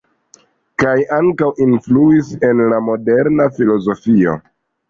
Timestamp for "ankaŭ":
1.17-1.49